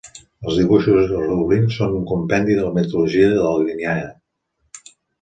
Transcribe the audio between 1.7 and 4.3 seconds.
són un compendi de la mitologia daliniana.